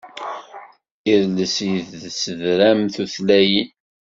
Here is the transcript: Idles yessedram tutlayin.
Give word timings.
Idles 1.13 1.55
yessedram 1.71 2.81
tutlayin. 2.93 3.69